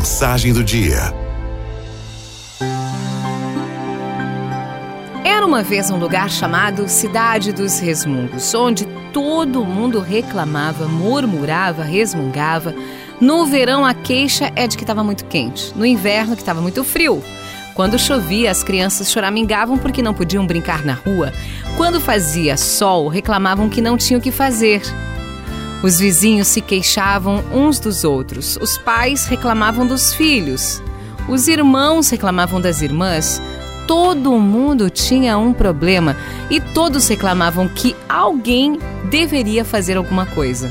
Mensagem 0.00 0.54
do 0.54 0.64
dia. 0.64 1.12
Era 5.22 5.44
uma 5.44 5.62
vez 5.62 5.90
um 5.90 5.98
lugar 5.98 6.30
chamado 6.30 6.88
Cidade 6.88 7.52
dos 7.52 7.78
Resmungos, 7.78 8.54
onde 8.54 8.86
todo 9.12 9.62
mundo 9.62 10.00
reclamava, 10.00 10.88
murmurava, 10.88 11.82
resmungava. 11.82 12.74
No 13.20 13.44
verão, 13.44 13.84
a 13.84 13.92
queixa 13.92 14.50
é 14.56 14.66
de 14.66 14.78
que 14.78 14.84
estava 14.84 15.04
muito 15.04 15.26
quente, 15.26 15.70
no 15.76 15.84
inverno, 15.84 16.34
que 16.34 16.40
estava 16.40 16.62
muito 16.62 16.82
frio. 16.82 17.22
Quando 17.74 17.98
chovia, 17.98 18.50
as 18.50 18.64
crianças 18.64 19.12
choramingavam 19.12 19.76
porque 19.76 20.00
não 20.00 20.14
podiam 20.14 20.46
brincar 20.46 20.82
na 20.82 20.94
rua. 20.94 21.30
Quando 21.76 22.00
fazia 22.00 22.56
sol, 22.56 23.06
reclamavam 23.08 23.68
que 23.68 23.82
não 23.82 23.98
tinham 23.98 24.18
o 24.18 24.22
que 24.22 24.32
fazer. 24.32 24.80
Os 25.82 25.98
vizinhos 25.98 26.48
se 26.48 26.60
queixavam 26.60 27.42
uns 27.52 27.78
dos 27.78 28.04
outros, 28.04 28.58
os 28.60 28.76
pais 28.76 29.24
reclamavam 29.26 29.86
dos 29.86 30.12
filhos, 30.12 30.82
os 31.26 31.48
irmãos 31.48 32.10
reclamavam 32.10 32.60
das 32.60 32.82
irmãs. 32.82 33.40
Todo 33.86 34.38
mundo 34.38 34.90
tinha 34.90 35.38
um 35.38 35.52
problema 35.52 36.16
e 36.50 36.60
todos 36.60 37.08
reclamavam 37.08 37.66
que 37.66 37.96
alguém 38.08 38.78
deveria 39.08 39.64
fazer 39.64 39.96
alguma 39.96 40.26
coisa. 40.26 40.70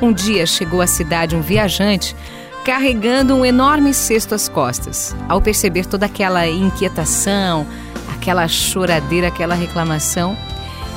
Um 0.00 0.12
dia 0.12 0.46
chegou 0.46 0.80
à 0.80 0.86
cidade 0.86 1.36
um 1.36 1.42
viajante 1.42 2.16
carregando 2.64 3.34
um 3.34 3.44
enorme 3.44 3.94
cesto 3.94 4.34
às 4.34 4.48
costas. 4.48 5.14
Ao 5.28 5.40
perceber 5.40 5.86
toda 5.86 6.06
aquela 6.06 6.46
inquietação, 6.48 7.66
aquela 8.12 8.48
choradeira, 8.48 9.28
aquela 9.28 9.54
reclamação, 9.54 10.36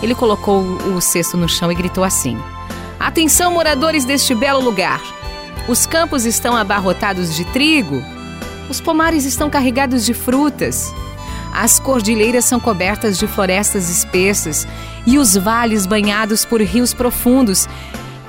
ele 0.02 0.16
colocou 0.16 0.62
o 0.62 1.00
cesto 1.02 1.38
no 1.38 1.48
chão 1.48 1.72
e 1.72 1.76
gritou 1.76 2.04
assim: 2.04 2.38
Atenção, 3.02 3.52
moradores 3.52 4.06
deste 4.06 4.36
belo 4.36 4.62
lugar! 4.62 5.02
Os 5.68 5.88
campos 5.88 6.24
estão 6.24 6.56
abarrotados 6.56 7.36
de 7.36 7.44
trigo, 7.46 8.04
os 8.70 8.80
pomares 8.80 9.26
estão 9.26 9.50
carregados 9.50 10.06
de 10.06 10.14
frutas, 10.14 10.94
as 11.52 11.80
cordilheiras 11.80 12.46
são 12.46 12.60
cobertas 12.60 13.18
de 13.18 13.26
florestas 13.26 13.90
espessas 13.90 14.68
e 15.08 15.18
os 15.18 15.36
vales 15.36 15.88
banhados 15.88 16.46
por 16.46 16.62
rios 16.62 16.94
profundos. 16.94 17.68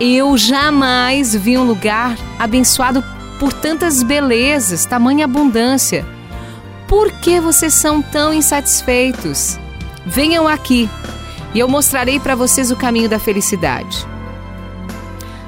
Eu 0.01 0.39
jamais 0.39 1.35
vi 1.35 1.59
um 1.59 1.65
lugar 1.65 2.17
abençoado 2.39 3.05
por 3.39 3.53
tantas 3.53 4.03
belezas, 4.03 4.87
tamanha 4.87 5.27
abundância. 5.27 6.03
Por 6.89 7.13
que 7.21 7.39
vocês 7.41 7.75
são 7.75 8.01
tão 8.01 8.33
insatisfeitos? 8.33 9.59
Venham 10.07 10.49
aqui 10.49 10.89
e 11.53 11.59
eu 11.59 11.69
mostrarei 11.69 12.19
para 12.19 12.35
vocês 12.35 12.71
o 12.71 12.77
caminho 12.77 13.09
da 13.09 13.19
felicidade. 13.19 14.12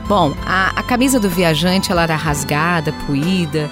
Bom, 0.07 0.35
a, 0.45 0.79
a 0.79 0.83
camisa 0.83 1.19
do 1.19 1.31
viajante 1.31 1.91
ela 1.91 2.03
era 2.03 2.17
rasgada, 2.17 2.93
puída, 3.07 3.71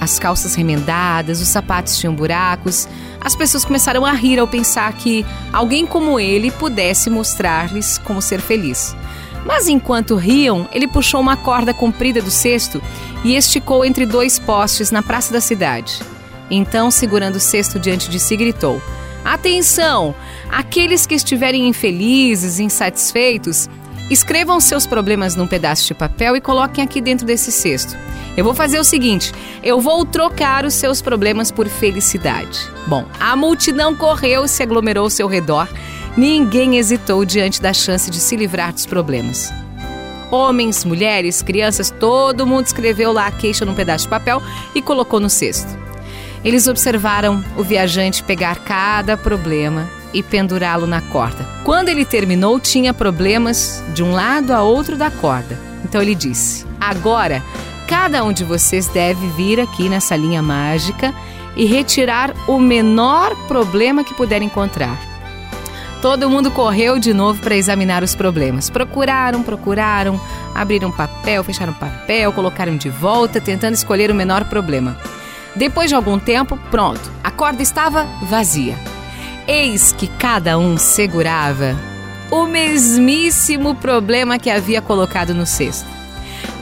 as 0.00 0.18
calças 0.18 0.54
remendadas, 0.54 1.40
os 1.40 1.48
sapatos 1.48 1.98
tinham 1.98 2.14
buracos. 2.14 2.88
As 3.20 3.36
pessoas 3.36 3.64
começaram 3.64 4.06
a 4.06 4.12
rir 4.12 4.38
ao 4.38 4.48
pensar 4.48 4.92
que 4.94 5.26
alguém 5.52 5.84
como 5.84 6.18
ele 6.18 6.50
pudesse 6.50 7.10
mostrar-lhes 7.10 7.98
como 7.98 8.22
ser 8.22 8.40
feliz. 8.40 8.96
Mas 9.44 9.68
enquanto 9.68 10.16
riam, 10.16 10.68
ele 10.72 10.88
puxou 10.88 11.20
uma 11.20 11.36
corda 11.36 11.74
comprida 11.74 12.22
do 12.22 12.30
cesto 12.30 12.82
e 13.24 13.36
esticou 13.36 13.84
entre 13.84 14.06
dois 14.06 14.38
postes 14.38 14.90
na 14.90 15.02
praça 15.02 15.32
da 15.32 15.40
cidade. 15.40 16.00
Então, 16.50 16.90
segurando 16.90 17.36
o 17.36 17.40
cesto 17.40 17.78
diante 17.78 18.08
de 18.08 18.18
si, 18.18 18.36
gritou: 18.36 18.80
Atenção! 19.24 20.14
Aqueles 20.50 21.06
que 21.06 21.14
estiverem 21.14 21.68
infelizes, 21.68 22.58
insatisfeitos, 22.58 23.68
Escrevam 24.10 24.58
seus 24.58 24.86
problemas 24.86 25.36
num 25.36 25.46
pedaço 25.46 25.86
de 25.86 25.94
papel 25.94 26.34
e 26.34 26.40
coloquem 26.40 26.82
aqui 26.82 27.00
dentro 27.00 27.26
desse 27.26 27.52
cesto. 27.52 27.96
Eu 28.36 28.44
vou 28.44 28.54
fazer 28.54 28.78
o 28.78 28.84
seguinte: 28.84 29.32
eu 29.62 29.80
vou 29.80 30.04
trocar 30.06 30.64
os 30.64 30.74
seus 30.74 31.02
problemas 31.02 31.50
por 31.50 31.68
felicidade. 31.68 32.58
Bom, 32.86 33.04
a 33.20 33.36
multidão 33.36 33.94
correu 33.94 34.44
e 34.44 34.48
se 34.48 34.62
aglomerou 34.62 35.04
ao 35.04 35.10
seu 35.10 35.28
redor. 35.28 35.68
Ninguém 36.16 36.78
hesitou 36.78 37.24
diante 37.24 37.60
da 37.60 37.72
chance 37.72 38.10
de 38.10 38.18
se 38.18 38.34
livrar 38.34 38.72
dos 38.72 38.86
problemas. 38.86 39.52
Homens, 40.30 40.84
mulheres, 40.84 41.42
crianças, 41.42 41.90
todo 41.90 42.46
mundo 42.46 42.66
escreveu 42.66 43.12
lá 43.12 43.26
a 43.26 43.32
queixa 43.32 43.64
num 43.64 43.74
pedaço 43.74 44.04
de 44.04 44.10
papel 44.10 44.42
e 44.74 44.80
colocou 44.80 45.20
no 45.20 45.30
cesto. 45.30 45.68
Eles 46.44 46.66
observaram 46.66 47.44
o 47.56 47.62
viajante 47.62 48.22
pegar 48.22 48.56
cada 48.64 49.16
problema 49.16 49.97
e 50.12 50.22
pendurá-lo 50.22 50.86
na 50.86 51.00
corda. 51.00 51.46
Quando 51.64 51.88
ele 51.88 52.04
terminou, 52.04 52.58
tinha 52.58 52.94
problemas 52.94 53.82
de 53.94 54.02
um 54.02 54.12
lado 54.12 54.52
a 54.52 54.62
outro 54.62 54.96
da 54.96 55.10
corda. 55.10 55.58
Então 55.84 56.00
ele 56.00 56.14
disse: 56.14 56.66
Agora, 56.80 57.42
cada 57.86 58.24
um 58.24 58.32
de 58.32 58.44
vocês 58.44 58.86
deve 58.88 59.26
vir 59.28 59.60
aqui 59.60 59.88
nessa 59.88 60.16
linha 60.16 60.42
mágica 60.42 61.14
e 61.56 61.64
retirar 61.64 62.32
o 62.46 62.58
menor 62.58 63.34
problema 63.46 64.04
que 64.04 64.14
puder 64.14 64.42
encontrar. 64.42 64.98
Todo 66.00 66.30
mundo 66.30 66.50
correu 66.50 66.98
de 66.98 67.12
novo 67.12 67.40
para 67.40 67.56
examinar 67.56 68.04
os 68.04 68.14
problemas. 68.14 68.70
Procuraram, 68.70 69.42
procuraram, 69.42 70.20
abriram 70.54 70.92
papel, 70.92 71.42
fecharam 71.42 71.72
papel, 71.72 72.32
colocaram 72.32 72.76
de 72.76 72.88
volta, 72.88 73.40
tentando 73.40 73.74
escolher 73.74 74.08
o 74.08 74.14
menor 74.14 74.44
problema. 74.44 74.96
Depois 75.56 75.88
de 75.88 75.96
algum 75.96 76.16
tempo, 76.18 76.56
pronto, 76.70 77.10
a 77.24 77.32
corda 77.32 77.62
estava 77.62 78.04
vazia. 78.22 78.76
Eis 79.50 79.92
que 79.92 80.06
cada 80.06 80.58
um 80.58 80.76
segurava 80.76 81.74
o 82.30 82.44
mesmíssimo 82.44 83.74
problema 83.74 84.38
que 84.38 84.50
havia 84.50 84.82
colocado 84.82 85.32
no 85.32 85.46
cesto. 85.46 85.88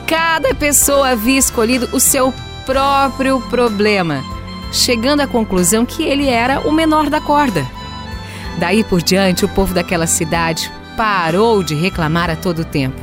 Cada 0.07 0.55
pessoa 0.55 1.09
havia 1.09 1.37
escolhido 1.37 1.89
o 1.93 1.99
seu 1.99 2.33
próprio 2.65 3.41
problema, 3.51 4.23
chegando 4.71 5.21
à 5.21 5.27
conclusão 5.27 5.85
que 5.85 6.05
ele 6.05 6.29
era 6.29 6.61
o 6.61 6.71
menor 6.71 7.11
da 7.11 7.21
corda. 7.21 7.67
Daí 8.57 8.85
por 8.85 9.03
diante, 9.03 9.45
o 9.45 9.49
povo 9.49 9.75
daquela 9.75 10.07
cidade 10.07 10.71
parou 10.97 11.65
de 11.65 11.75
reclamar 11.75 12.31
a 12.31 12.37
todo 12.37 12.65
tempo. 12.65 13.01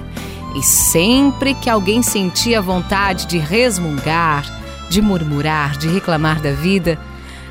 E 0.56 0.64
sempre 0.64 1.54
que 1.56 1.70
alguém 1.70 2.02
sentia 2.02 2.62
vontade 2.62 3.26
de 3.26 3.38
resmungar, 3.38 4.46
de 4.90 5.02
murmurar, 5.02 5.78
de 5.78 5.90
reclamar 5.90 6.40
da 6.40 6.54
vida, 6.54 6.98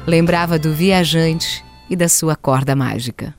lembrava 0.06 0.58
do 0.58 0.72
viajante 0.72 1.62
e 1.92 1.96
da 1.96 2.08
sua 2.08 2.34
corda 2.34 2.74
mágica. 2.74 3.34